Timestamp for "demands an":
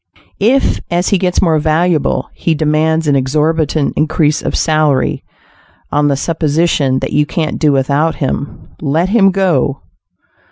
2.55-3.15